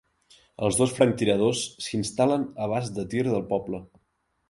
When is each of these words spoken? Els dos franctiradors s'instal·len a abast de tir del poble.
Els 0.67 0.79
dos 0.79 0.95
franctiradors 0.99 1.61
s'instal·len 1.89 2.49
a 2.57 2.67
abast 2.71 2.99
de 3.01 3.09
tir 3.15 3.27
del 3.33 3.49
poble. 3.57 3.87